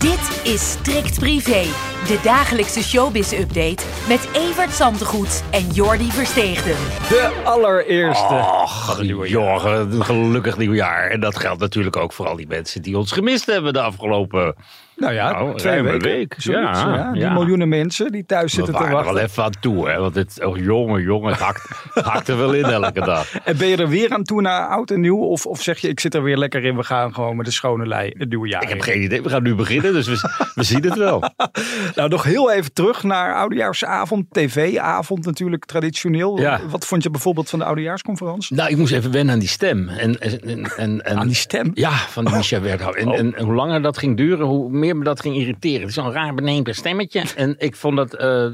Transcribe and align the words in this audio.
Dit 0.00 0.52
is 0.52 0.70
Strikt 0.70 1.18
Privé, 1.18 1.62
de 2.06 2.20
dagelijkse 2.22 2.82
showbiz-update 2.82 3.84
met 4.08 4.28
Evert 4.34 4.72
Zantegoed 4.72 5.42
en 5.50 5.66
Jordi 5.66 6.10
Versteegden. 6.10 6.76
De 7.08 7.42
allereerste. 7.44 8.34
Och, 8.34 9.02
jongen, 9.28 9.92
een 9.92 10.04
gelukkig 10.04 10.56
nieuwjaar. 10.56 11.10
En 11.10 11.20
dat 11.20 11.36
geldt 11.36 11.60
natuurlijk 11.60 11.96
ook 11.96 12.12
voor 12.12 12.26
al 12.26 12.36
die 12.36 12.46
mensen 12.46 12.82
die 12.82 12.98
ons 12.98 13.12
gemist 13.12 13.46
hebben 13.46 13.72
de 13.72 13.80
afgelopen 13.80 14.54
Nou 14.98 15.12
ja, 15.12 15.30
Nou, 15.32 15.56
twee 15.56 15.82
weken. 15.82 16.00
week. 16.00 16.34
Zoiets, 16.38 16.80
Ja, 16.80 16.94
ja. 16.94 17.12
Die 17.12 17.20
ja. 17.20 17.32
miljoenen 17.32 17.68
mensen 17.68 18.12
die 18.12 18.26
thuis 18.26 18.42
We 18.42 18.48
zitten 18.50 18.74
te 18.74 18.84
er 18.84 18.90
wachten. 18.90 19.14
wel 19.14 19.22
even 19.22 19.44
aan 19.44 19.52
toe, 19.60 19.88
hè? 19.88 19.98
Want 19.98 20.14
het, 20.14 20.44
oh, 20.44 20.56
jongen, 20.56 21.02
jongen, 21.02 21.30
het 21.30 21.40
hakt, 21.40 21.68
hakt 21.94 22.28
er 22.28 22.36
wel 22.38 22.52
in 22.52 22.64
elke 22.64 23.00
dag. 23.00 23.26
En 23.44 23.56
ben 23.56 23.68
je 23.68 23.76
er 23.76 23.88
weer 23.88 24.10
aan 24.12 24.22
toe 24.22 24.40
naar 24.40 24.66
oud 24.68 24.90
en 24.90 25.00
nieuw? 25.00 25.18
Of, 25.18 25.46
of 25.46 25.62
zeg 25.62 25.78
je, 25.78 25.88
ik 25.88 26.00
zit 26.00 26.14
er 26.14 26.22
weer 26.22 26.36
lekker 26.36 26.64
in, 26.64 26.76
we 26.76 26.82
gaan 26.82 27.14
gewoon 27.14 27.36
met 27.36 27.46
de 27.46 27.52
schone 27.52 27.86
lei 27.86 28.14
het 28.18 28.28
nieuwe 28.28 28.48
jaar 28.48 28.62
Ik 28.62 28.68
heb 28.68 28.80
geen 28.80 29.02
idee. 29.02 29.22
We 29.22 29.28
gaan 29.28 29.42
nu 29.42 29.54
beginnen, 29.54 29.92
dus 29.92 30.06
we, 30.06 30.48
we 30.54 30.62
zien 30.62 30.82
het 30.84 30.96
wel. 30.96 31.22
Nou, 31.94 32.08
nog 32.08 32.22
heel 32.22 32.52
even 32.52 32.72
terug 32.72 33.02
naar 33.02 33.34
Oudejaarsavond. 33.34 34.26
TV-avond 34.32 35.24
natuurlijk, 35.24 35.64
traditioneel. 35.64 36.40
Ja. 36.40 36.60
Wat 36.70 36.86
vond 36.86 37.02
je 37.02 37.10
bijvoorbeeld 37.10 37.50
van 37.50 37.58
de 37.58 37.64
Oudejaarsconferentie? 37.64 38.56
Nou, 38.56 38.70
ik 38.70 38.76
moest 38.76 38.92
even 38.92 39.10
wennen 39.12 39.32
aan 39.34 39.40
die 39.40 39.48
stem. 39.48 39.88
En, 39.88 40.20
en, 40.20 40.40
en, 40.76 41.04
en, 41.04 41.16
Aan 41.16 41.26
die 41.26 41.36
stem? 41.36 41.70
Ja, 41.74 41.90
van 41.90 42.24
die 42.24 42.34
Micha 42.36 42.60
Werthouwer. 42.60 43.00
En, 43.00 43.08
Oh. 43.08 43.14
en 43.18 43.34
hoe 43.44 43.54
langer 43.54 43.82
dat 43.82 43.98
ging 43.98 44.16
duren, 44.16 44.46
hoe 44.46 44.70
meer 44.70 44.87
me 44.96 45.04
dat 45.04 45.20
ging 45.20 45.36
irriteren. 45.36 45.80
Het 45.80 45.88
is 45.88 45.94
zo'n 45.94 46.12
raar 46.12 46.34
benepen 46.34 46.74
stemmetje. 46.74 47.22
En 47.36 47.54
ik 47.58 47.76
vond 47.76 47.96
dat 47.96 48.14
eh, 48.14 48.44
eh, 48.44 48.52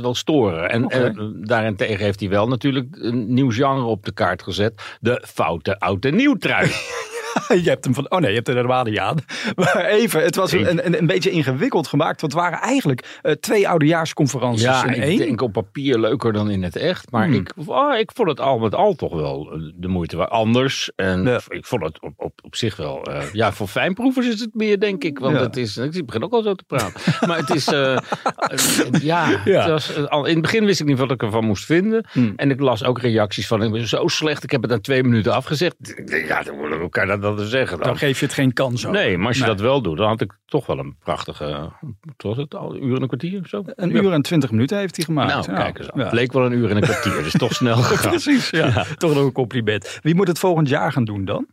wel 0.00 0.14
storen. 0.14 0.70
En 0.70 0.86
eh, 0.86 1.10
daarentegen 1.34 2.04
heeft 2.04 2.20
hij 2.20 2.28
wel 2.28 2.48
natuurlijk 2.48 2.96
een 3.00 3.34
nieuw 3.34 3.50
genre 3.50 3.84
op 3.84 4.04
de 4.04 4.12
kaart 4.12 4.42
gezet. 4.42 4.82
De 5.00 5.24
foute 5.26 5.78
oud 5.78 6.04
en 6.04 6.16
nieuw 6.16 6.34
trui. 6.34 6.70
Je 7.64 7.68
hebt 7.68 7.84
hem 7.84 7.94
van, 7.94 8.10
oh 8.10 8.18
nee, 8.18 8.28
je 8.30 8.36
hebt 8.36 8.48
er 8.48 8.54
helemaal 8.54 8.84
niet 8.84 8.98
aan. 8.98 9.16
Maar 9.56 9.84
even, 9.84 10.22
het 10.22 10.36
was 10.36 10.52
een, 10.52 10.86
een, 10.86 10.98
een 10.98 11.06
beetje 11.06 11.30
ingewikkeld 11.30 11.86
gemaakt. 11.86 12.20
Want 12.20 12.32
het 12.32 12.42
waren 12.42 12.58
eigenlijk 12.58 13.18
eh, 13.22 13.32
twee 13.32 13.68
Oudejaarsconferenties 13.68 14.62
Ja, 14.62 14.84
in 14.86 14.92
ik 14.94 15.02
één. 15.02 15.18
denk 15.18 15.40
op 15.42 15.52
papier 15.52 15.98
leuker 15.98 16.32
dan 16.32 16.50
in 16.50 16.62
het 16.62 16.76
echt. 16.76 17.10
Maar 17.10 17.24
Hmm. 17.26 17.34
ik, 17.34 17.52
oh, 17.66 17.98
ik 17.98 18.10
vond 18.14 18.28
het 18.28 18.40
al 18.40 18.58
met 18.58 18.74
al 18.74 18.94
toch 18.94 19.14
wel 19.14 19.52
eh, 19.52 19.58
de 19.74 19.88
moeite 19.88 20.16
waard. 20.16 20.30
Anders. 20.30 20.90
En 20.96 21.22
Ja. 21.22 21.40
ik 21.48 21.66
vond 21.66 21.82
het 21.82 22.00
op, 22.00 22.12
op, 22.16 22.32
op 22.42 22.56
zich 22.56 22.76
wel... 22.76 23.02
eh, 23.04 23.22
ja, 23.32 23.52
voor 23.52 23.66
fijnproevers 23.66 24.26
is 24.26 24.40
het 24.40 24.54
meer, 24.54 24.80
denk 24.80 25.04
ik. 25.04 25.18
Want 25.18 25.36
Ja. 25.36 25.42
het 25.42 25.56
is... 25.56 25.76
Ik 25.76 26.06
begin 26.06 26.24
ook 26.24 26.32
al 26.32 26.42
zo 26.42 26.54
te 26.54 26.64
praten. 26.64 27.00
maar 27.28 27.38
het 27.38 27.50
is... 27.50 27.64
ja, 29.02 29.40
Ja. 29.44 29.60
Het 29.60 29.70
was, 29.70 30.06
al, 30.08 30.24
in 30.24 30.32
het 30.32 30.42
begin 30.42 30.64
wist 30.64 30.80
ik 30.80 30.86
niet 30.86 30.98
wat 30.98 31.10
ik 31.10 31.22
ervan 31.22 31.44
moest 31.44 31.64
vinden. 31.64 32.06
Hmm. 32.12 32.32
En 32.36 32.50
ik 32.50 32.60
las 32.60 32.84
ook 32.84 33.00
reacties 33.00 33.46
van... 33.46 33.62
Ik 33.62 33.72
ben 33.72 33.88
zo 33.88 34.06
slecht, 34.08 34.42
ik 34.44 34.50
heb 34.50 34.62
het 34.62 34.70
na 34.70 34.78
twee 34.80 35.02
minuten 35.02 35.32
afgezegd. 35.34 35.74
Ja, 36.26 36.42
dan 36.42 36.72
elkaar 36.80 37.20
dat, 37.20 37.37
zeggen 37.46 37.78
dan. 37.78 37.86
Dan 37.86 37.98
geef 37.98 38.18
je 38.18 38.24
het 38.24 38.34
geen 38.34 38.52
kans 38.52 38.86
ook. 38.86 38.92
Nee, 38.92 39.18
maar 39.18 39.26
als 39.26 39.36
je 39.36 39.42
Nee. 39.42 39.52
dat 39.52 39.60
wel 39.60 39.82
doet, 39.82 39.96
dan 39.96 40.08
had 40.08 40.20
ik 40.20 40.32
toch 40.46 40.66
wel 40.66 40.78
een 40.78 40.96
prachtige... 41.04 41.70
Was 42.16 42.36
het? 42.36 42.54
Al 42.54 42.74
een 42.74 42.84
uur 42.84 42.96
en 42.96 43.02
een 43.02 43.06
kwartier 43.08 43.40
of 43.40 43.48
zo? 43.48 43.62
Een 43.66 43.90
Ja. 43.90 44.00
uur 44.00 44.12
en 44.12 44.22
twintig 44.22 44.50
minuten 44.50 44.78
heeft 44.78 44.96
hij 44.96 45.04
gemaakt. 45.04 45.46
Nou, 45.46 45.58
kijk 45.62 45.78
eens. 45.78 45.88
Ja. 45.94 46.02
Het 46.04 46.12
leek 46.12 46.32
wel 46.32 46.44
een 46.46 46.52
uur 46.52 46.70
en 46.70 46.76
een 46.76 46.82
kwartier, 46.82 47.22
dus 47.22 47.32
toch 47.32 47.54
snel 47.62 47.76
gegaan. 47.76 48.10
Precies, 48.10 48.50
ja. 48.50 48.84
Toch 48.96 49.14
nog 49.14 49.24
een 49.24 49.32
compliment. 49.32 49.98
Wie 50.02 50.14
moet 50.14 50.28
het 50.28 50.38
volgend 50.38 50.68
jaar 50.68 50.92
gaan 50.92 51.04
doen 51.04 51.24
dan? 51.24 51.46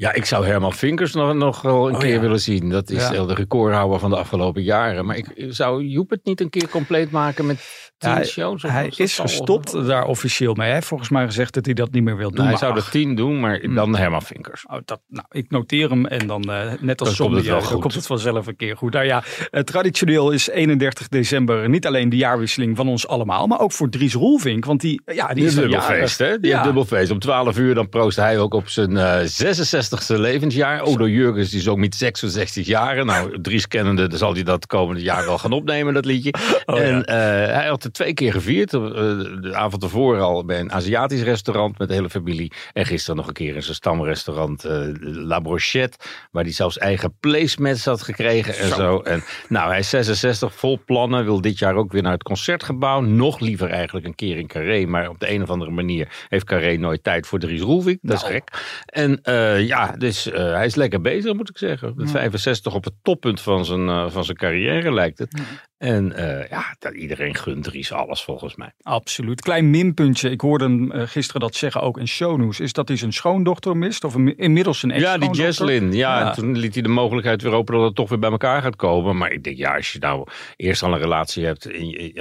Ja, 0.00 0.12
ik 0.12 0.24
zou 0.24 0.46
Herman 0.46 0.72
Vinkers 0.72 1.12
nog, 1.12 1.34
nog 1.34 1.62
wel 1.62 1.88
een 1.88 1.94
oh, 1.94 2.00
keer 2.00 2.20
willen 2.20 2.40
zien. 2.40 2.68
Dat 2.68 2.90
is 2.90 3.08
ja. 3.08 3.24
de 3.24 3.34
recordhouder 3.34 3.98
van 3.98 4.10
de 4.10 4.16
afgelopen 4.16 4.62
jaren. 4.62 5.06
Maar 5.06 5.16
ik, 5.16 5.26
zou 5.48 5.84
Joep 5.84 6.10
het 6.10 6.24
niet 6.24 6.40
een 6.40 6.50
keer 6.50 6.68
compleet 6.68 7.10
maken 7.10 7.46
met 7.46 7.90
tien 7.98 8.10
ja, 8.10 8.24
shows? 8.24 8.62
Hij 8.62 8.92
is 8.96 9.18
gestopt 9.18 9.86
daar 9.86 10.04
officieel 10.04 10.54
mee. 10.54 10.66
Hij 10.66 10.74
heeft 10.74 10.86
volgens 10.86 11.08
mij 11.08 11.24
gezegd 11.24 11.54
dat 11.54 11.64
hij 11.64 11.74
dat 11.74 11.90
niet 11.90 12.02
meer 12.02 12.16
wil 12.16 12.28
doen. 12.28 12.36
Nou, 12.36 12.48
hij 12.48 12.58
zou 12.58 12.74
dat 12.74 12.84
er 12.84 12.90
tien 12.90 13.14
doen, 13.14 13.40
maar 13.40 13.60
hmm. 13.60 13.74
dan. 13.74 13.96
Herman 13.96 14.22
Vinkers. 14.22 14.66
Oh, 14.66 14.78
dat, 14.84 15.00
nou, 15.08 15.26
ik 15.30 15.50
noteer 15.50 15.90
hem 15.90 16.06
en 16.06 16.26
dan 16.26 16.42
eh, 16.42 16.72
net 16.80 17.00
als 17.00 17.16
Sony 17.16 17.48
eh, 17.48 17.70
komt 17.70 17.94
het 17.94 18.06
vanzelf 18.06 18.46
een 18.46 18.56
keer 18.56 18.76
goed. 18.76 18.92
Nou 18.92 19.04
ja, 19.04 19.22
traditioneel 19.64 20.30
is 20.30 20.48
31 20.48 21.08
december 21.08 21.68
niet 21.68 21.86
alleen 21.86 22.08
de 22.08 22.16
jaarwisseling 22.16 22.76
van 22.76 22.88
ons 22.88 23.08
allemaal, 23.08 23.46
maar 23.46 23.60
ook 23.60 23.72
voor 23.72 23.88
Dries 23.88 24.14
Roelvink. 24.14 24.64
Want 24.64 24.80
die, 24.80 25.02
ja, 25.04 25.26
die, 25.26 25.34
die 25.34 25.44
is 25.44 25.54
dubbelfeest, 25.54 26.18
hè? 26.18 26.40
Die 26.40 26.50
heeft 26.52 26.64
dubbelfeest. 26.64 27.10
Om 27.10 27.18
12 27.18 27.58
uur 27.58 27.74
dan 27.74 27.88
proost 27.88 28.16
hij 28.16 28.38
ook 28.38 28.54
op 28.54 28.68
zijn 28.68 28.96
eh, 28.96 29.20
66 29.24 29.89
60ste 29.96 30.16
levensjaar. 30.20 30.80
ook 30.80 30.98
door 30.98 31.10
Jurgens 31.10 31.54
is 31.54 31.68
ook 31.68 31.78
met 31.78 31.94
66 31.94 32.66
jaar. 32.66 33.04
Nou, 33.04 33.40
Dries 33.40 33.68
kennende 33.68 34.08
dan 34.08 34.18
zal 34.18 34.34
hij 34.34 34.42
dat 34.42 34.66
komende 34.66 35.02
jaar 35.02 35.24
wel 35.24 35.38
gaan 35.38 35.52
opnemen, 35.52 35.94
dat 35.94 36.04
liedje. 36.04 36.34
Oh, 36.64 36.80
en 36.80 37.04
eh, 37.04 37.16
hij 37.54 37.66
had 37.66 37.82
het 37.82 37.92
twee 37.92 38.14
keer 38.14 38.32
gevierd. 38.32 38.74
Eh, 38.74 38.80
de 38.80 39.50
avond 39.52 39.82
ervoor 39.82 40.20
al 40.20 40.44
bij 40.44 40.60
een 40.60 40.72
Aziatisch 40.72 41.22
restaurant 41.22 41.78
met 41.78 41.88
de 41.88 41.94
hele 41.94 42.10
familie. 42.10 42.52
En 42.72 42.86
gisteren 42.86 43.16
nog 43.16 43.26
een 43.26 43.32
keer 43.32 43.54
in 43.54 43.62
zijn 43.62 43.74
stamrestaurant 43.74 44.64
eh, 44.64 44.80
La 45.00 45.40
Brochette. 45.40 45.98
Waar 46.30 46.42
hij 46.42 46.52
zelfs 46.52 46.78
eigen 46.78 47.16
placemats 47.20 47.84
had 47.84 48.02
gekregen 48.02 48.58
en 48.58 48.68
zo. 48.68 49.00
En, 49.00 49.22
nou, 49.48 49.68
hij 49.68 49.78
is 49.78 49.88
66, 49.88 50.54
vol 50.54 50.78
plannen. 50.86 51.24
Wil 51.24 51.40
dit 51.40 51.58
jaar 51.58 51.74
ook 51.74 51.92
weer 51.92 52.02
naar 52.02 52.12
het 52.12 52.22
concertgebouw. 52.22 53.00
Nog 53.00 53.40
liever 53.40 53.70
eigenlijk 53.70 54.06
een 54.06 54.14
keer 54.14 54.36
in 54.36 54.46
Carré. 54.46 54.86
Maar 54.86 55.08
op 55.08 55.20
de 55.20 55.30
een 55.30 55.42
of 55.42 55.50
andere 55.50 55.70
manier 55.70 56.08
heeft 56.28 56.44
Carré 56.44 56.76
nooit 56.76 57.02
tijd 57.02 57.26
voor 57.26 57.38
Dries 57.38 57.60
Roelvink. 57.60 57.98
Dat 58.02 58.16
is 58.16 58.22
nou. 58.22 58.32
gek. 58.32 58.50
En 58.86 59.20
ja, 59.66 59.79
ja, 59.86 59.96
dus 59.96 60.24
hij 60.24 60.66
is 60.66 60.74
lekker 60.74 61.00
bezig 61.00 61.34
moet 61.34 61.48
ik 61.48 61.58
zeggen. 61.58 61.92
Met 61.96 62.10
65 62.10 62.74
op 62.74 62.84
het 62.84 62.94
toppunt 63.02 63.40
van 63.40 63.64
zijn, 63.64 63.88
eh, 63.88 64.10
van 64.10 64.24
zijn 64.24 64.36
carrière 64.36 64.92
lijkt 64.92 65.18
het. 65.18 65.42
En 65.80 66.12
eh, 66.12 66.48
ja, 66.48 66.74
dat, 66.78 66.94
iedereen 66.94 67.34
gunt 67.34 67.64
Dries 67.64 67.92
alles 67.92 68.22
volgens 68.22 68.56
mij. 68.56 68.72
Absoluut. 68.82 69.40
Klein 69.40 69.70
minpuntje. 69.70 70.30
Ik 70.30 70.40
hoorde 70.40 70.64
hem 70.64 70.92
eh, 70.92 71.02
gisteren 71.06 71.40
dat 71.40 71.54
zeggen 71.54 71.80
ook 71.80 71.98
in 71.98 72.08
shownews. 72.08 72.60
Is 72.60 72.72
dat 72.72 72.88
hij 72.88 72.96
zijn 72.96 73.12
schoondochter 73.12 73.76
mist? 73.76 74.04
Of 74.04 74.14
een- 74.14 74.36
inmiddels 74.38 74.78
zijn 74.78 74.98
Ja, 75.00 75.18
die? 75.18 75.30
Jesslyn. 75.30 75.92
Ja, 75.92 76.18
Ja. 76.20 76.28
en 76.28 76.34
toen 76.34 76.58
liet 76.58 76.74
hij 76.74 76.82
de 76.82 76.88
mogelijkheid 76.88 77.42
weer 77.42 77.52
open 77.52 77.74
dat 77.74 77.84
het 77.84 77.94
toch 77.94 78.08
weer 78.08 78.18
bij 78.18 78.30
elkaar 78.30 78.62
gaat 78.62 78.76
komen. 78.76 79.16
Maar 79.16 79.32
ik 79.32 79.44
denk, 79.44 79.56
ja, 79.56 79.76
als 79.76 79.92
je 79.92 79.98
nou 79.98 80.26
eerst 80.56 80.82
al 80.82 80.92
een 80.92 80.98
relatie 80.98 81.44
hebt, 81.44 81.66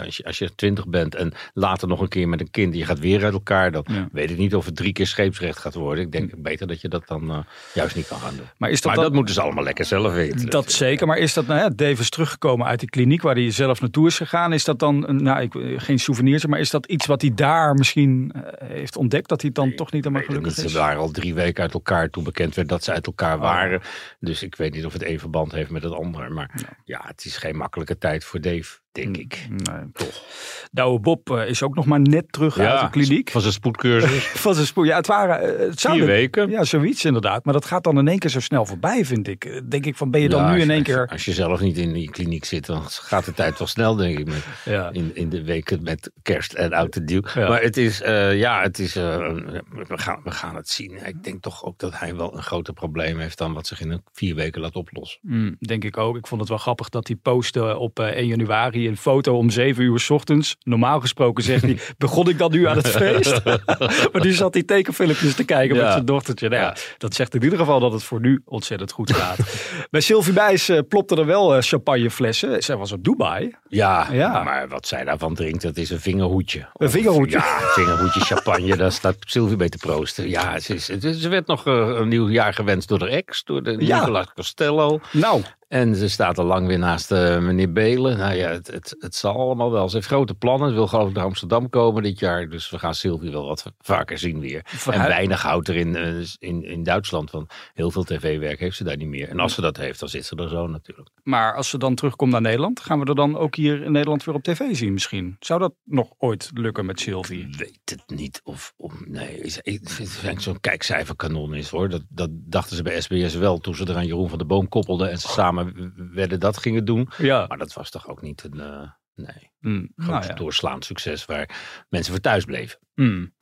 als 0.05 0.17
je, 0.17 0.23
als 0.25 0.37
je 0.37 0.55
twintig 0.55 0.87
bent 0.87 1.15
en 1.15 1.33
later 1.53 1.87
nog 1.87 2.01
een 2.01 2.07
keer 2.07 2.27
met 2.29 2.39
een 2.41 2.51
kind, 2.51 2.75
je 2.75 2.85
gaat 2.85 2.99
weer 2.99 3.23
uit 3.23 3.33
elkaar, 3.33 3.71
dan 3.71 3.85
Ja. 3.91 4.07
weet 4.11 4.29
ik 4.29 4.37
niet 4.37 4.55
of 4.55 4.65
het 4.65 4.75
drie 4.75 4.93
keer 4.93 5.07
scheepsrecht 5.07 5.57
gaat 5.59 5.73
worden. 5.73 6.03
Ik 6.03 6.11
denk 6.11 6.31
beter 6.37 6.67
dat 6.67 6.81
je 6.81 6.87
dat 6.87 7.07
dan 7.07 7.29
eh, 7.31 7.37
juist 7.73 7.95
niet 7.95 8.07
kan 8.07 8.19
gaan 8.19 8.35
doen. 8.35 8.45
Maar 8.57 8.69
is 8.69 8.81
dat, 8.81 8.95
maar 8.95 9.03
dat 9.03 9.13
moeten 9.13 9.33
ze 9.33 9.41
allemaal 9.41 9.63
lekker 9.63 9.85
zelf 9.85 10.13
weten. 10.13 10.49
Dat 10.49 10.71
zeker, 10.71 11.07
maar 11.07 11.17
is 11.17 11.33
dat, 11.33 11.47
nou 11.47 11.59
ja, 11.59 11.69
Dave 11.69 12.01
is 12.01 12.09
teruggekomen 12.09 12.67
uit 12.67 12.79
die 12.79 12.89
kliniek 12.89 13.21
waar 13.21 13.35
hij 13.35 13.48
zelf 13.51 13.81
naartoe 13.81 14.07
is 14.07 14.17
gegaan. 14.17 14.53
Is 14.53 14.63
dat 14.63 14.79
dan, 14.79 15.07
een- 15.07 15.23
nou, 15.23 15.41
ik, 15.41 15.53
geen 15.81 15.99
souvenirtje, 15.99 16.47
maar 16.47 16.59
is 16.59 16.69
dat 16.69 16.85
iets 16.85 17.05
wat 17.05 17.21
hij 17.21 17.31
daar 17.33 17.73
misschien 17.73 18.31
eh, 18.31 18.67
heeft 18.69 18.95
ontdekt? 18.97 19.29
Dat 19.29 19.41
hij 19.41 19.51
dan 19.51 19.75
toch 19.75 19.91
niet 19.91 20.03
helemaal 20.03 20.25
gelukkig 20.25 20.57
is? 20.57 20.71
Ze 20.71 20.77
waren 20.77 20.99
al 20.99 21.11
drie 21.11 21.33
weken 21.33 21.63
uit 21.63 21.73
elkaar 21.73 22.09
toen 22.09 22.23
bekend 22.23 22.55
werd 22.55 22.69
dat 22.69 22.83
ze 22.83 22.91
uit 22.91 23.05
elkaar 23.05 23.35
Oh. 23.35 23.41
waren. 23.41 23.81
Dus 24.19 24.43
ik 24.43 24.55
weet 24.55 24.73
niet 24.73 24.85
of 24.85 24.93
het 24.93 25.05
een 25.05 25.19
verband 25.19 25.51
heeft 25.51 25.69
met 25.69 25.83
het 25.83 25.93
andere. 25.93 26.29
Maar 26.29 26.51
ja, 26.83 27.01
het 27.05 27.25
is 27.25 27.37
geen 27.37 27.55
makkelijke 27.57 27.97
tijd 27.97 28.23
voor 28.23 28.41
Dave, 28.41 28.79
denk 28.91 29.17
ik. 29.17 29.47
Nee. 29.49 29.91
Toch. 29.93 30.23
Douwe 30.71 30.99
Bob 30.99 31.31
eh, 31.31 31.47
is 31.49 31.63
ook 31.63 31.75
nog 31.75 31.85
maar 31.85 31.99
net 31.99 32.31
terug 32.31 32.59
uit 32.59 32.81
de 32.81 32.89
kliniek. 32.89 33.29
Van 33.29 33.41
zijn 33.41 33.53
spoedcursus. 33.53 34.23
Van 34.45 34.53
zijn 34.53 34.65
spoor. 34.65 34.85
Ja, 34.85 34.95
het 34.95 35.07
waren. 35.07 35.57
eh, 35.59 35.67
Het 35.67 35.81
Vier 35.81 36.05
weken. 36.05 36.49
Ja, 36.49 36.63
zoiets 36.63 37.05
inderdaad. 37.05 37.45
Maar 37.45 37.53
dat 37.53 37.65
gaat 37.65 37.83
dan 37.83 37.97
in 37.97 38.07
één 38.07 38.19
keer 38.19 38.29
zo 38.29 38.39
snel 38.39 38.65
voorbij, 38.65 39.05
vind 39.05 39.27
ik. 39.27 39.45
Eh, 39.45 39.61
Denk 39.69 39.85
ik 39.85 39.95
van, 39.95 40.11
ben 40.11 40.21
je 40.21 40.29
dan 40.29 40.41
Ja, 40.43 40.51
nu 40.53 40.61
in 40.61 40.69
één 40.69 40.83
keer. 40.83 41.07
Als 41.07 41.25
je 41.25 41.33
zelf 41.33 41.59
niet 41.59 41.77
in 41.77 41.93
die 41.93 42.09
kliniek 42.09 42.45
zit, 42.45 42.65
dan 42.65 42.81
gaat 42.85 43.25
de 43.25 43.33
tijd 43.33 43.57
wel 43.57 43.67
snel, 43.67 43.95
denk 43.95 44.19
ik. 44.19 44.25
Met, 44.25 44.45
Ja. 44.65 44.89
in, 44.91 45.11
in 45.13 45.29
de 45.29 45.43
weken 45.43 45.83
met 45.83 46.11
kerst 46.21 46.53
en 46.53 46.73
oud 46.73 46.95
en 46.95 47.03
nieuw. 47.05 47.21
Ja. 47.33 47.47
Maar 47.49 47.61
het 47.61 47.77
is, 47.77 48.01
eh, 48.01 48.37
ja, 48.37 48.61
het 48.61 48.79
is, 48.79 48.93
we, 48.93 49.61
gaan, 49.87 50.21
we 50.23 50.31
gaan 50.31 50.55
het 50.55 50.69
zien. 50.69 51.05
Ik 51.07 51.23
denk 51.23 51.41
toch 51.41 51.63
ook 51.65 51.77
dat 51.79 51.99
hij 51.99 52.15
wel 52.15 52.35
een 52.35 52.43
groter 52.43 52.73
probleem 52.73 53.19
heeft 53.19 53.37
dan 53.37 53.53
wat 53.53 53.67
zich 53.67 53.81
in 53.81 53.91
een 53.91 54.03
vier 54.13 54.35
weken 54.35 54.61
laat 54.61 54.75
oplossen. 54.75 55.19
Mm, 55.21 55.55
denk 55.59 55.83
ik 55.83 55.97
ook. 55.97 56.17
Ik 56.17 56.27
vond 56.27 56.39
het 56.41 56.49
wel 56.49 56.57
grappig 56.59 56.89
dat 56.89 57.07
hij 57.07 57.15
postte 57.15 57.77
op 57.77 57.99
eh, 57.99 58.05
1 58.05 58.27
januari 58.27 58.78
een 58.87 58.97
foto 58.97 59.37
om 59.37 59.49
7 59.49 59.83
uur 59.83 59.99
s 59.99 60.09
ochtends. 60.09 60.55
Normaal 60.63 60.99
gesproken 60.99 61.43
zegt 61.43 61.61
hij, 61.61 61.77
begon 61.97 62.29
ik 62.29 62.37
dan 62.37 62.51
nu 62.51 62.67
aan 62.67 62.77
het 62.77 62.87
feest? 62.89 63.41
maar 64.11 64.21
nu 64.23 64.31
zat 64.31 64.53
hij 64.53 64.63
tekenfilmpjes 64.63 65.35
te 65.35 65.43
kijken 65.45 65.75
Ja. 65.75 65.83
met 65.83 65.91
zijn 65.91 66.05
dochtertje. 66.05 66.49
Nou 66.49 66.61
ja, 66.61 66.75
dat 66.97 67.13
zegt 67.13 67.35
in 67.35 67.43
ieder 67.43 67.59
geval 67.59 67.79
dat 67.79 67.91
het 67.91 68.03
voor 68.03 68.19
nu 68.19 68.41
ontzettend 68.45 68.91
goed 68.91 69.13
gaat. 69.13 69.37
Bij 69.91 70.01
Sylvie 70.01 70.33
Bijs 70.33 70.69
eh, 70.69 70.79
plopte 70.87 71.15
er 71.15 71.25
wel 71.25 71.55
eh, 71.55 71.61
champagneflessen. 71.61 72.63
Zij 72.63 72.75
was 72.77 72.91
op 72.91 73.03
Dubai. 73.03 73.55
Ja, 73.67 74.07
Ja. 74.11 74.43
maar 74.43 74.67
wat 74.67 74.87
zij 74.87 75.03
daarvan 75.03 75.35
drinkt, 75.35 75.61
dat 75.61 75.77
is 75.77 75.89
een 75.89 75.99
vingerhoedje. 75.99 76.67
Een 76.73 76.89
vingerhoedje. 76.91 77.37
Ja, 77.37 77.61
een 77.61 77.67
vingerhoedje 77.67 78.19
champagne, 78.19 78.77
daar 78.77 78.91
staat 78.91 79.15
Sylvie 79.19 79.57
mee 79.57 79.69
te 79.69 79.77
proosten. 79.77 80.29
Ja, 80.29 80.59
ze, 80.59 80.73
is, 80.73 80.85
ze 81.21 81.29
werd 81.29 81.47
nog 81.47 81.67
eh, 81.67 81.73
een 81.73 82.07
nieuw 82.07 82.29
jaar 82.29 82.53
gewenst 82.53 82.87
door 82.87 82.99
de 82.99 83.07
ex, 83.09 83.43
door 83.43 83.63
de 83.63 83.75
Ja. 83.79 83.99
Nicola 83.99 84.25
Costello. 84.35 84.99
Nou, 85.11 85.41
En 85.69 85.95
ze 85.95 86.09
staat 86.09 86.37
al 86.37 86.45
lang 86.45 86.67
weer 86.67 86.79
naast 86.79 87.11
eh, 87.11 87.39
meneer 87.39 87.71
Belen. 87.71 88.17
Nou 88.17 88.33
ja, 88.33 88.49
het, 88.49 88.67
het, 88.67 88.95
het 88.99 89.15
zal 89.15 89.35
allemaal 89.35 89.71
wel. 89.71 89.89
Ze 89.89 89.95
heeft 89.95 90.07
grote 90.07 90.33
plannen. 90.33 90.69
Ze 90.69 90.75
wil 90.75 90.87
geloof 90.87 91.09
ik 91.09 91.15
naar 91.15 91.23
Amsterdam 91.23 91.69
komen 91.69 92.03
dit 92.03 92.19
jaar. 92.19 92.49
Dus 92.49 92.69
we 92.69 92.79
gaan 92.79 92.95
Sylvie 92.95 93.31
wel 93.31 93.45
wat 93.45 93.71
vaker 93.79 94.17
zien 94.17 94.39
weer. 94.39 94.65
En 94.91 95.07
weinig 95.07 95.41
houdt 95.41 95.67
er 95.67 95.75
in, 95.75 95.95
eh, 95.95 96.13
in, 96.39 96.63
in 96.63 96.83
Duitsland. 96.83 97.31
Want 97.31 97.53
heel 97.73 97.91
veel 97.91 98.03
tv-werk 98.03 98.59
heeft 98.59 98.75
ze 98.75 98.83
daar 98.83 98.97
niet 98.97 99.07
meer. 99.07 99.29
En 99.29 99.39
als 99.39 99.53
ze 99.53 99.61
dat 99.61 99.77
heeft, 99.77 99.99
dan 99.99 100.09
zit 100.09 100.25
ze 100.25 100.35
er 100.35 100.49
zo 100.49 100.67
natuurlijk. 100.67 101.09
maar 101.23 101.55
als 101.55 101.69
ze 101.69 101.77
dan 101.77 101.95
terugkomt 101.95 102.31
naar 102.31 102.41
Nederland, 102.41 102.79
gaan 102.79 102.99
we 102.99 103.05
er 103.05 103.15
dan 103.15 103.37
ook 103.37 103.55
hier 103.55 103.83
in 103.83 103.91
Nederland 103.91 104.23
weer 104.23 104.35
op 104.35 104.43
tv 104.43 104.75
zien 104.75 104.93
misschien? 104.93 105.35
Zou 105.39 105.59
dat 105.59 105.73
nog 105.83 106.09
ooit 106.17 106.49
lukken 106.53 106.85
met 106.85 106.99
Sylvie? 106.99 107.47
Ik 107.47 107.55
weet 107.55 107.79
het 107.85 108.17
niet 108.17 108.41
of... 108.43 108.73
of 108.77 108.93
nee, 109.05 109.41
ik 109.63 109.89
vind 109.89 110.41
zo'n 110.41 110.59
kijkcijferkanon 110.59 111.53
is 111.53 111.69
hoor. 111.69 111.89
Dat, 111.89 112.03
dat 112.09 112.29
dachten 112.31 112.75
ze 112.75 112.83
bij 112.83 113.01
SBS 113.01 113.33
wel 113.33 113.57
toen 113.57 113.75
ze 113.75 113.85
er 113.85 113.95
aan 113.95 114.05
Jeroen 114.05 114.29
van 114.29 114.37
de 114.37 114.45
Boom 114.45 114.69
koppelden. 114.69 115.11
En 115.11 115.17
ze 115.19 115.27
samen 115.27 115.58
werden 115.95 116.39
dat 116.39 116.57
gingen 116.57 116.85
doen. 116.85 117.09
Ja. 117.17 117.45
Maar 117.47 117.57
dat 117.57 117.73
was 117.73 117.89
toch 117.89 118.07
ook 118.07 118.21
niet 118.21 118.43
een... 118.43 118.59
eh, 118.59 118.89
nee, 119.15 119.51
Mm, 119.59 119.91
groot 119.95 120.09
nou 120.09 120.25
ja. 120.27 120.33
doorslaand 120.33 120.85
succes 120.85 121.25
waar 121.25 121.49
mensen 121.89 122.13
voor 122.13 122.21
thuis 122.21 122.45
bleven. 122.45 122.79
Mm. 122.95 123.33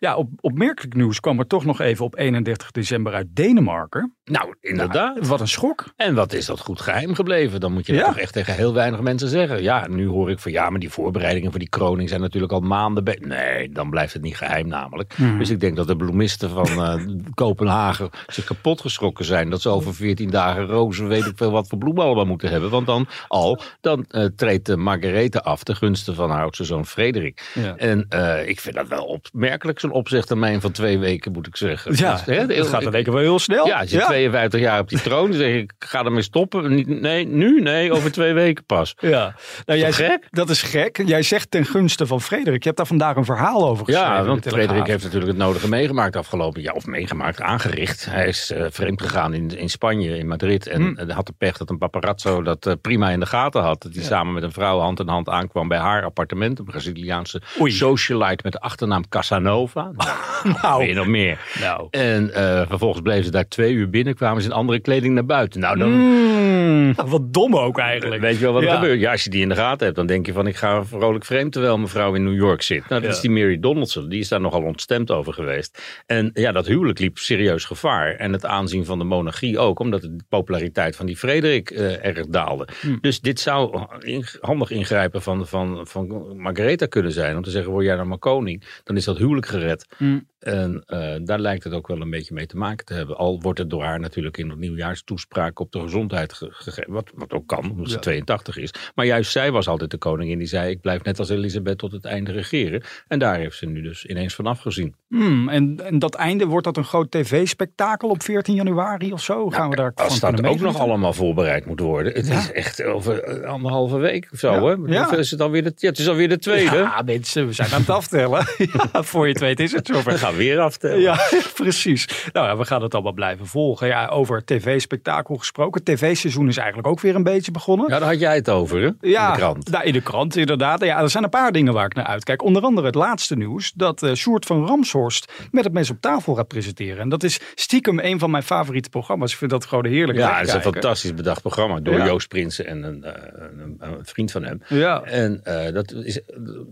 Ja, 0.00 0.16
op, 0.16 0.28
opmerkelijk 0.40 0.94
nieuws 0.94 1.20
kwam 1.20 1.38
er 1.38 1.46
toch 1.46 1.64
nog 1.64 1.80
even 1.80 2.04
op 2.04 2.18
31 2.18 2.70
december 2.70 3.12
uit 3.12 3.26
Denemarken. 3.30 4.14
Nou, 4.24 4.54
inderdaad. 4.60 5.14
Nou, 5.14 5.26
wat 5.28 5.40
een 5.40 5.48
schok. 5.48 5.84
En 5.96 6.14
wat 6.14 6.32
is 6.32 6.46
dat 6.46 6.60
goed 6.60 6.80
geheim 6.80 7.14
gebleven? 7.14 7.60
Dan 7.60 7.72
moet 7.72 7.86
je 7.86 7.92
dat 7.92 8.00
Ja. 8.00 8.06
toch 8.06 8.18
echt 8.18 8.32
tegen 8.32 8.54
heel 8.54 8.74
weinig 8.74 9.00
mensen 9.00 9.28
zeggen. 9.28 9.62
Ja, 9.62 9.86
nu 9.88 10.06
hoor 10.06 10.30
ik 10.30 10.38
van 10.38 10.52
ja, 10.52 10.70
maar 10.70 10.80
die 10.80 10.90
voorbereidingen 10.90 11.50
voor 11.50 11.58
die 11.58 11.68
kroning 11.68 12.08
zijn 12.08 12.20
natuurlijk 12.20 12.52
al 12.52 12.60
maanden. 12.60 13.04
Nee, 13.20 13.68
dan 13.70 13.90
blijft 13.90 14.12
het 14.12 14.22
niet 14.22 14.36
geheim 14.36 14.68
namelijk. 14.68 15.18
Mhm. 15.18 15.38
Dus 15.38 15.50
ik 15.50 15.60
denk 15.60 15.76
dat 15.76 15.86
de 15.86 15.96
bloemisten 15.96 16.50
van 16.50 16.66
eh, 16.66 16.94
Kopenhagen 17.34 18.10
zich 18.26 18.44
kapot 18.44 18.80
geschrokken 18.80 19.24
zijn. 19.24 19.50
Dat 19.50 19.60
ze 19.60 19.68
over 19.68 19.94
14 19.94 20.30
dagen 20.30 20.66
rozen 20.66 21.08
weet 21.08 21.26
ik 21.26 21.36
veel 21.36 21.50
wat 21.50 21.68
voor 21.68 21.78
bloemen 21.78 22.04
allemaal 22.04 22.24
moeten 22.26 22.50
hebben. 22.50 22.70
Want 22.70 22.86
dan 22.86 23.06
al, 23.28 23.60
dan 23.80 24.04
eh, 24.08 24.24
treedt 24.36 24.66
de 24.66 24.76
Margarethe 24.76 25.42
af 25.42 25.62
ten 25.62 25.76
gunste 25.76 26.14
van 26.14 26.30
haar 26.30 26.42
oudste 26.42 26.64
zoon 26.64 26.86
Frederik. 26.86 27.50
Ja. 27.54 27.76
En 27.76 28.06
eh, 28.08 28.48
ik 28.48 28.60
vind 28.60 28.74
dat 28.74 28.88
wel 28.88 29.04
opmerkelijk, 29.04 29.80
zo'n 29.90 29.98
opzegtermijn 29.98 30.60
van 30.60 30.70
twee 30.72 30.98
weken 30.98 31.32
moet 31.32 31.46
ik 31.46 31.56
zeggen. 31.56 31.92
Ja, 31.96 32.12
Dus, 32.12 32.24
hè, 32.24 32.34
het 32.54 32.66
gaat 32.66 32.82
in 32.82 32.94
één 32.94 33.04
keer 33.04 33.12
wel 33.12 33.22
heel 33.22 33.38
snel. 33.38 33.66
ja, 33.66 33.78
als 33.80 33.90
je 33.90 33.98
52 33.98 34.60
jaar 34.60 34.80
op 34.80 34.88
die 34.88 35.00
troon, 35.00 35.28
dan 35.30 35.38
zeg 35.38 35.54
ik, 35.54 35.72
ga 35.78 36.04
ermee 36.04 36.22
stoppen. 36.22 36.74
Niet, 36.74 36.88
nee, 36.88 37.26
nu? 37.26 37.60
Nee, 37.60 37.92
over 37.92 38.12
twee 38.12 38.32
weken 38.32 38.64
pas. 38.64 38.94
Ja, 38.98 39.34
nou, 39.66 39.78
jij 39.78 39.92
gek? 39.92 40.26
Dat 40.30 40.50
is 40.50 40.62
gek. 40.62 41.02
Jij 41.06 41.22
zegt 41.22 41.50
ten 41.50 41.64
gunste 41.64 42.06
van 42.06 42.20
Frederik. 42.20 42.58
Je 42.58 42.64
hebt 42.64 42.76
daar 42.76 42.86
vandaag 42.86 43.16
een 43.16 43.24
verhaal 43.24 43.68
over 43.68 43.84
geschreven. 43.84 44.10
Ja, 44.12 44.24
want. 44.24 44.46
Frederik 44.48 44.86
heeft 44.86 45.02
natuurlijk 45.04 45.30
het 45.30 45.40
nodige 45.40 45.68
meegemaakt 45.68 46.16
afgelopen 46.16 46.62
jaar. 46.62 46.74
Of 46.74 46.86
meegemaakt, 46.86 47.40
aangericht. 47.40 48.04
Hij 48.10 48.28
is 48.28 48.50
eh, 48.50 48.66
vreemd 48.70 49.02
gegaan 49.02 49.34
in, 49.34 49.58
in 49.58 49.68
Spanje, 49.70 50.18
in 50.18 50.26
Madrid. 50.28 50.66
En 50.66 50.78
Hm. 50.98 51.10
had 51.10 51.26
de 51.26 51.32
pech 51.38 51.56
dat 51.56 51.70
een 51.70 51.78
paparazzo 51.78 52.42
dat 52.42 52.66
eh, 52.66 52.72
prima 52.80 53.10
in 53.10 53.20
de 53.20 53.26
gaten 53.26 53.62
had. 53.62 53.82
Dat 53.82 53.94
hij 53.94 54.02
samen 54.04 54.32
met 54.34 54.42
een 54.42 54.52
vrouw 54.52 54.78
hand 54.78 55.00
in 55.00 55.08
hand 55.08 55.28
aankwam 55.28 55.68
bij 55.68 55.78
haar 55.78 56.04
appartement. 56.04 56.58
Een 56.58 56.64
Braziliaanse 56.64 57.42
Oei. 57.60 57.72
socialite 57.72 58.40
met 58.42 58.52
de 58.52 58.60
achternaam 58.60 59.08
Casanova. 59.08 59.79
Nou, 60.42 60.56
Nou. 60.62 60.84
je 60.84 60.94
nog 60.94 61.06
meer. 61.06 61.38
Nou. 61.60 61.86
En 61.90 62.34
eh, 62.34 62.66
vervolgens 62.68 63.02
bleven 63.02 63.24
ze 63.24 63.30
daar 63.30 63.48
twee 63.48 63.72
uur 63.72 63.90
binnen. 63.90 64.14
Kwamen 64.14 64.42
ze 64.42 64.48
in 64.48 64.54
andere 64.54 64.80
kleding 64.80 65.14
naar 65.14 65.26
buiten. 65.26 65.60
Nou, 65.60 65.78
dan, 65.78 65.88
Mm, 65.90 66.94
wat 67.06 67.32
dom 67.32 67.56
ook 67.56 67.78
eigenlijk. 67.78 68.20
Weet 68.20 68.34
je 68.34 68.40
wel 68.44 68.52
wat 68.52 68.62
er 68.62 68.70
gebeurt? 68.70 69.00
Ja, 69.00 69.10
als 69.10 69.24
je 69.24 69.30
die 69.30 69.42
in 69.42 69.48
de 69.48 69.54
gaten 69.54 69.84
hebt, 69.84 69.96
dan 69.96 70.06
denk 70.06 70.26
je 70.26 70.32
van 70.32 70.46
ik 70.46 70.56
ga 70.56 70.84
vrolijk 70.84 71.24
vreemd 71.24 71.52
terwijl 71.52 71.78
mevrouw 71.78 72.14
in 72.14 72.24
New 72.24 72.34
York 72.34 72.62
zit. 72.62 72.88
Nou, 72.88 73.00
dat 73.00 73.10
Ja. 73.10 73.16
is 73.16 73.20
die 73.20 73.30
Mary 73.30 73.60
Donaldson. 73.60 74.08
Die 74.08 74.20
is 74.20 74.28
daar 74.28 74.40
nogal 74.40 74.62
ontstemd 74.62 75.10
over 75.10 75.32
geweest. 75.32 75.82
En 76.06 76.30
ja, 76.34 76.52
dat 76.52 76.66
huwelijk 76.66 76.98
liep 76.98 77.18
serieus 77.18 77.64
gevaar. 77.64 78.14
En 78.14 78.32
het 78.32 78.46
aanzien 78.46 78.84
van 78.84 78.98
de 78.98 79.04
monarchie 79.04 79.58
ook, 79.58 79.78
omdat 79.78 80.00
de 80.00 80.16
populariteit 80.28 80.96
van 80.96 81.06
die 81.06 81.16
Frederik 81.16 81.70
eh, 81.70 82.04
erg 82.04 82.26
daalde. 82.26 82.68
Hm. 82.80 82.96
Dus 83.00 83.20
dit 83.20 83.40
zou 83.40 83.86
in- 84.00 84.24
handig 84.40 84.70
ingrijpen 84.70 85.22
van, 85.22 85.46
van, 85.46 85.80
van 85.82 86.32
Margaretha 86.36 86.86
kunnen 86.86 87.12
zijn. 87.12 87.36
Om 87.36 87.42
te 87.42 87.50
zeggen, 87.50 87.72
word 87.72 87.84
jij 87.84 87.94
nou 87.96 88.06
maar 88.08 88.18
koning? 88.18 88.62
Dan 88.84 88.96
is 88.96 89.04
dat 89.04 89.18
huwelijk 89.18 89.46
gered. 89.70 89.84
Hm. 89.98 90.29
En 90.40 90.82
eh, 90.86 91.14
daar 91.24 91.38
lijkt 91.38 91.64
het 91.64 91.72
ook 91.72 91.86
wel 91.88 92.00
een 92.00 92.10
beetje 92.10 92.34
mee 92.34 92.46
te 92.46 92.56
maken 92.56 92.86
te 92.86 92.94
hebben. 92.94 93.16
Al 93.16 93.40
wordt 93.40 93.58
het 93.58 93.70
door 93.70 93.82
haar 93.82 94.00
natuurlijk 94.00 94.36
in 94.36 94.48
de 94.48 94.56
nieuwjaarstoespraak 94.56 95.58
op 95.60 95.72
de 95.72 95.80
gezondheid 95.80 96.32
ge- 96.32 96.48
gegeven. 96.52 96.92
Wat, 96.92 97.10
wat 97.14 97.32
ook 97.32 97.46
kan, 97.46 97.70
omdat 97.70 97.88
ze 97.88 97.94
Ja. 97.94 98.00
82 98.00 98.56
is. 98.56 98.70
Maar 98.94 99.06
juist 99.06 99.30
zij 99.32 99.50
was 99.52 99.68
altijd 99.68 99.90
de 99.90 99.96
koningin 99.98 100.38
die 100.38 100.46
zei: 100.46 100.70
Ik 100.70 100.80
blijf 100.80 101.02
net 101.02 101.18
als 101.18 101.28
Elisabeth 101.28 101.78
tot 101.78 101.92
het 101.92 102.04
einde 102.04 102.32
regeren. 102.32 102.82
En 103.08 103.18
daar 103.18 103.36
heeft 103.36 103.56
ze 103.56 103.66
nu 103.66 103.82
dus 103.82 104.04
ineens 104.06 104.34
van 104.34 104.46
afgezien. 104.46 104.94
Mm, 105.08 105.48
en, 105.48 105.80
en 105.84 105.98
dat 105.98 106.14
einde, 106.14 106.46
wordt 106.46 106.64
dat 106.64 106.76
een 106.76 106.84
groot 106.84 107.10
tv-spektakel 107.10 108.08
op 108.08 108.22
14 108.22 108.54
januari 108.54 109.12
of 109.12 109.22
zo? 109.22 109.50
Gaan 109.50 109.70
we 109.70 109.76
daar 109.76 109.92
Als 109.94 110.20
dat 110.20 110.44
ook 110.46 110.60
nog 110.60 110.78
allemaal 110.78 111.12
voorbereid 111.12 111.66
moet 111.66 111.80
worden. 111.80 112.12
Het 112.12 112.26
Ja. 112.26 112.38
is 112.38 112.52
echt 112.52 112.82
over 112.82 113.22
eh, 113.22 113.48
anderhalve 113.50 113.96
week 113.98 114.28
of 114.32 114.38
zo. 114.38 114.52
Ja. 114.52 114.76
Hè? 114.84 114.92
Ja. 114.94 115.16
Is 115.16 115.30
het, 115.30 115.40
alweer 115.40 115.62
de, 115.62 115.72
ja, 115.76 115.88
het 115.88 115.98
is 115.98 116.08
alweer 116.08 116.28
de 116.28 116.38
tweede. 116.38 116.76
Ja, 116.76 117.02
mensen, 117.04 117.46
we 117.46 117.52
zijn 117.52 117.70
aan 117.72 117.80
het 117.80 117.90
aftellen. 117.90 118.44
voor 119.10 119.26
je 119.26 119.32
het 119.32 119.40
weet 119.40 119.60
is 119.60 119.72
het 119.72 119.86
zover. 119.86 120.18
gaan 120.30 120.38
weer 120.38 120.58
aftellen. 120.60 121.00
Ja, 121.10 121.18
precies. 121.54 122.28
Nou 122.32 122.46
ja, 122.46 122.56
we 122.56 122.64
gaan 122.64 122.82
het 122.82 122.94
allemaal 122.94 123.12
blijven 123.12 123.46
volgen. 123.46 123.86
Ja, 123.86 124.06
over 124.06 124.44
tv-spektakel 124.44 125.36
gesproken. 125.36 125.84
TV-seizoen 125.84 126.48
is 126.48 126.56
eigenlijk 126.56 126.88
ook 126.88 127.00
weer 127.00 127.14
een 127.14 127.22
beetje 127.22 127.50
begonnen. 127.50 127.86
Ja, 127.90 127.98
daar 127.98 128.08
had 128.08 128.20
jij 128.20 128.34
het 128.34 128.48
over, 128.50 128.80
hè? 128.80 128.90
Ja, 129.00 129.26
In 129.26 129.32
de 129.32 129.38
krant. 129.38 129.70
nou, 129.70 129.84
in 129.84 129.92
de 129.92 130.00
krant 130.00 130.36
inderdaad. 130.36 130.84
Ja, 130.84 131.00
er 131.00 131.10
zijn 131.10 131.24
een 131.24 131.30
paar 131.30 131.52
dingen 131.52 131.72
waar 131.72 131.84
ik 131.84 131.94
naar 131.94 132.04
uitkijk. 132.04 132.42
Onder 132.42 132.62
andere 132.62 132.86
het 132.86 132.94
laatste 132.94 133.36
nieuws 133.36 133.72
dat 133.74 134.06
Sjoerd 134.14 134.46
van 134.46 134.66
Ramshorst 134.66 135.32
met 135.50 135.64
het 135.64 135.72
mes 135.72 135.90
op 135.90 136.00
tafel 136.00 136.34
gaat 136.34 136.48
presenteren. 136.48 136.98
En 136.98 137.08
dat 137.08 137.22
is 137.22 137.40
stiekem 137.54 137.98
een 137.98 138.18
van 138.18 138.30
mijn 138.30 138.42
favoriete 138.42 138.88
programma's. 138.88 139.32
Ik 139.32 139.38
vind 139.38 139.50
dat 139.50 139.64
gewoon 139.66 139.86
heerlijk 139.86 140.18
Ja, 140.18 140.38
het 140.38 140.48
is 140.48 140.54
een 140.54 140.62
fantastisch 140.62 141.14
bedacht 141.14 141.40
programma 141.40 141.80
door 141.80 141.94
Ja. 141.96 142.06
Joost 142.06 142.28
Prinsen 142.28 142.66
en 142.66 142.82
een, 142.82 143.04
eh, 143.04 143.22
een, 143.58 143.76
een 143.78 143.98
vriend 144.02 144.30
van 144.30 144.42
hem. 144.44 144.62
Ja. 144.68 145.02
En 145.02 145.40
eh, 145.44 145.72
dat 145.72 145.92
is 145.92 146.20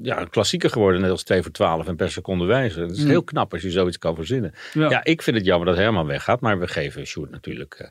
ja, 0.02 0.20
een 0.20 0.30
klassieker 0.30 0.70
geworden, 0.70 1.00
net 1.00 1.10
als 1.10 1.22
2 1.22 1.42
voor 1.42 1.50
12 1.52 1.86
en 1.86 1.96
per 1.96 2.10
seconde 2.10 2.44
wijzer. 2.44 2.82
Het 2.82 2.96
is 2.96 3.04
heel 3.04 3.22
knap 3.22 3.47
als 3.52 3.62
je 3.62 3.70
zoiets 3.70 3.98
kan 3.98 4.14
verzinnen. 4.14 4.54
Ja. 4.72 4.90
Ja. 4.90 5.04
ik 5.04 5.22
vind 5.22 5.36
het 5.36 5.46
jammer 5.46 5.66
dat 5.66 5.76
Herman 5.76 6.06
weggaat, 6.06 6.40
maar 6.40 6.58
we 6.58 6.68
geven 6.68 7.06
Sjoerd 7.06 7.30
natuurlijk 7.30 7.74
eh, 7.74 7.86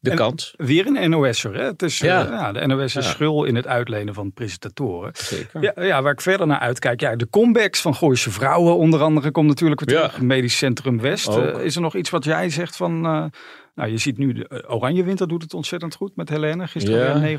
de 0.00 0.10
En- 0.10 0.16
kans. 0.16 0.54
Weer 0.56 0.86
een 0.86 1.10
NOS'er. 1.10 1.54
Hè? 1.54 1.64
Het 1.64 1.82
is, 1.82 1.98
Ja. 1.98 2.20
ja, 2.22 2.52
de 2.52 2.66
NOS 2.66 2.96
is 2.96 3.08
schul 3.10 3.44
in 3.44 3.54
het 3.54 3.66
uitlenen 3.66 4.14
van 4.14 4.32
presentatoren. 4.32 5.10
Zeker. 5.14 5.62
Ja, 5.62 5.72
ja, 5.84 6.02
waar 6.02 6.12
ik 6.12 6.20
verder 6.20 6.46
naar 6.46 6.58
uitkijk. 6.58 7.00
Ja, 7.00 7.16
de 7.16 7.28
comebacks 7.30 7.80
van 7.80 7.94
Gooise 7.94 8.30
Vrouwen 8.30 8.76
onder 8.76 9.02
andere 9.02 9.30
komt 9.30 9.46
natuurlijk 9.48 9.80
weer 9.80 9.96
terug. 9.96 10.20
Medisch 10.20 10.58
Centrum 10.58 11.00
West. 11.00 11.28
Eh, 11.28 11.58
is 11.64 11.74
er 11.74 11.80
nog 11.82 11.94
iets 11.96 12.10
wat 12.10 12.24
jij 12.24 12.50
zegt 12.50 12.76
van... 12.76 13.30
nou, 13.76 13.90
je 13.90 13.98
ziet 13.98 14.18
nu, 14.18 14.32
de 14.32 14.48
eh, 14.48 14.74
Oranje 14.74 15.04
Winter 15.04 15.28
doet 15.28 15.42
het 15.42 15.54
ontzettend 15.54 15.94
goed 15.94 16.16
met 16.16 16.28
Helene. 16.28 16.66
Gisteren 16.66 16.98
Ja. 16.98 17.20
weer 17.20 17.38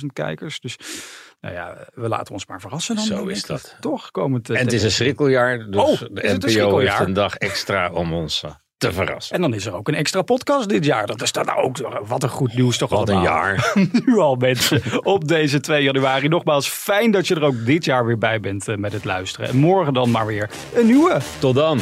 900.000 0.00 0.06
kijkers. 0.12 0.60
Dus 0.60 0.76
nou 1.40 1.54
ja, 1.54 1.76
we 1.94 2.08
laten 2.08 2.32
ons 2.32 2.46
maar 2.46 2.60
verrassen 2.60 2.96
dan. 2.96 3.04
Zo 3.04 3.26
is 3.26 3.46
dat. 3.46 3.76
Toch 3.80 4.10
komend. 4.10 4.50
eh, 4.50 4.58
En 4.58 4.64
het 4.64 4.72
is 4.72 4.82
een 4.82 4.90
schrikkeljaar, 4.90 5.66
dus 5.70 5.80
Oh, 5.82 5.90
is 5.90 5.98
de 5.98 6.28
een 6.28 6.36
NPO 6.36 6.78
heeft 6.78 6.98
een 7.00 7.12
dag 7.12 7.34
extra 7.36 7.90
om 7.92 8.12
ons 8.12 8.42
eh, 8.42 8.50
te 8.76 8.92
verrassen. 8.92 9.34
En 9.34 9.40
dan 9.40 9.54
is 9.54 9.66
er 9.66 9.74
ook 9.74 9.88
een 9.88 9.94
extra 9.94 10.22
podcast 10.22 10.68
dit 10.68 10.84
jaar. 10.84 11.06
Dat 11.06 11.22
is 11.22 11.32
dan 11.32 11.54
ook, 11.56 11.76
wat 12.06 12.22
een 12.22 12.28
goed 12.28 12.54
nieuws 12.54 12.78
toch 12.78 12.90
Wat 12.90 13.08
een 13.08 13.14
allemaal. 13.14 13.32
jaar. 13.34 13.72
nu 14.06 14.18
al 14.18 14.34
mensen 14.36 15.04
op 15.04 15.28
deze 15.28 15.60
2 15.60 15.82
januari. 15.82 16.28
Nogmaals, 16.28 16.68
fijn 16.68 17.10
dat 17.10 17.26
je 17.28 17.34
er 17.34 17.42
ook 17.44 17.64
dit 17.66 17.84
jaar 17.84 18.06
weer 18.06 18.18
bij 18.18 18.40
bent 18.40 18.76
met 18.76 18.92
het 18.92 19.04
luisteren. 19.04 19.48
En 19.48 19.56
morgen 19.56 19.94
dan 19.94 20.10
maar 20.10 20.26
weer 20.26 20.50
een 20.74 20.86
nieuwe. 20.86 21.18
Tot 21.38 21.54
dan. 21.54 21.80